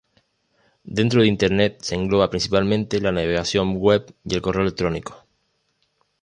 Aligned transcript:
Dentro 0.97 1.21
de 1.21 1.27
Internet 1.27 1.83
se 1.83 1.93
engloba 1.93 2.31
principalmente 2.31 2.99
la 2.99 3.11
navegación 3.11 3.77
web 3.77 4.15
y 4.25 4.33
el 4.33 4.41
correo 4.41 4.63
electrónico. 4.63 5.27